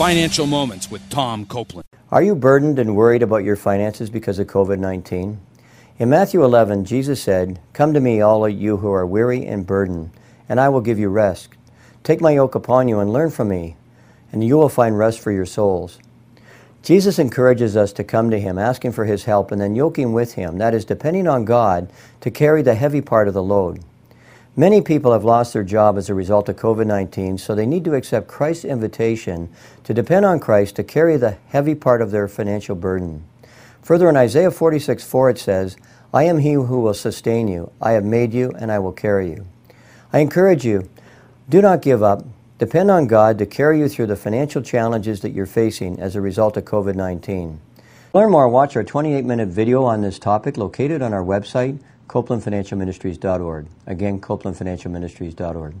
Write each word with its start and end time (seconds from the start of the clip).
Financial 0.00 0.46
Moments 0.46 0.90
with 0.90 1.06
Tom 1.10 1.44
Copeland. 1.44 1.86
Are 2.10 2.22
you 2.22 2.34
burdened 2.34 2.78
and 2.78 2.96
worried 2.96 3.22
about 3.22 3.44
your 3.44 3.54
finances 3.54 4.08
because 4.08 4.38
of 4.38 4.46
COVID 4.46 4.78
19? 4.78 5.38
In 5.98 6.08
Matthew 6.08 6.42
11, 6.42 6.86
Jesus 6.86 7.22
said, 7.22 7.60
Come 7.74 7.92
to 7.92 8.00
me, 8.00 8.22
all 8.22 8.46
of 8.46 8.58
you 8.58 8.78
who 8.78 8.90
are 8.90 9.04
weary 9.04 9.44
and 9.44 9.66
burdened, 9.66 10.10
and 10.48 10.58
I 10.58 10.70
will 10.70 10.80
give 10.80 10.98
you 10.98 11.10
rest. 11.10 11.50
Take 12.02 12.22
my 12.22 12.30
yoke 12.30 12.54
upon 12.54 12.88
you 12.88 12.98
and 12.98 13.12
learn 13.12 13.28
from 13.28 13.48
me, 13.48 13.76
and 14.32 14.42
you 14.42 14.56
will 14.56 14.70
find 14.70 14.96
rest 14.96 15.20
for 15.20 15.32
your 15.32 15.44
souls. 15.44 15.98
Jesus 16.82 17.18
encourages 17.18 17.76
us 17.76 17.92
to 17.92 18.02
come 18.02 18.30
to 18.30 18.40
Him, 18.40 18.58
asking 18.58 18.92
for 18.92 19.04
His 19.04 19.24
help, 19.24 19.52
and 19.52 19.60
then 19.60 19.74
yoking 19.74 20.14
with 20.14 20.32
Him, 20.32 20.56
that 20.56 20.72
is, 20.72 20.86
depending 20.86 21.28
on 21.28 21.44
God 21.44 21.92
to 22.22 22.30
carry 22.30 22.62
the 22.62 22.74
heavy 22.74 23.02
part 23.02 23.28
of 23.28 23.34
the 23.34 23.42
load. 23.42 23.84
Many 24.56 24.80
people 24.82 25.12
have 25.12 25.24
lost 25.24 25.52
their 25.52 25.62
job 25.62 25.96
as 25.96 26.10
a 26.10 26.14
result 26.14 26.48
of 26.48 26.56
COVID 26.56 26.86
19, 26.86 27.38
so 27.38 27.54
they 27.54 27.66
need 27.66 27.84
to 27.84 27.94
accept 27.94 28.26
Christ's 28.26 28.64
invitation 28.64 29.48
to 29.84 29.94
depend 29.94 30.26
on 30.26 30.40
Christ 30.40 30.74
to 30.76 30.82
carry 30.82 31.16
the 31.16 31.38
heavy 31.48 31.76
part 31.76 32.02
of 32.02 32.10
their 32.10 32.26
financial 32.26 32.74
burden. 32.74 33.22
Further 33.82 34.08
in 34.08 34.16
Isaiah 34.16 34.50
46 34.50 35.04
4, 35.04 35.30
it 35.30 35.38
says, 35.38 35.76
I 36.12 36.24
am 36.24 36.38
he 36.38 36.54
who 36.54 36.80
will 36.80 36.94
sustain 36.94 37.46
you. 37.46 37.70
I 37.80 37.92
have 37.92 38.04
made 38.04 38.34
you, 38.34 38.50
and 38.58 38.72
I 38.72 38.80
will 38.80 38.92
carry 38.92 39.30
you. 39.30 39.46
I 40.12 40.18
encourage 40.18 40.64
you, 40.64 40.90
do 41.48 41.62
not 41.62 41.80
give 41.80 42.02
up. 42.02 42.24
Depend 42.58 42.90
on 42.90 43.06
God 43.06 43.38
to 43.38 43.46
carry 43.46 43.78
you 43.78 43.88
through 43.88 44.08
the 44.08 44.16
financial 44.16 44.62
challenges 44.62 45.20
that 45.20 45.30
you're 45.30 45.46
facing 45.46 46.00
as 46.00 46.16
a 46.16 46.20
result 46.20 46.56
of 46.56 46.64
COVID 46.64 46.96
19. 46.96 47.60
Learn 48.12 48.32
more, 48.32 48.48
watch 48.48 48.74
our 48.74 48.82
28 48.82 49.24
minute 49.24 49.48
video 49.48 49.84
on 49.84 50.00
this 50.00 50.18
topic 50.18 50.56
located 50.56 51.00
on 51.00 51.14
our 51.14 51.22
website, 51.22 51.80
copelandfinancialministries.org. 52.10 53.66
Again, 53.86 54.20
copelandfinancialministries.org. 54.20 55.74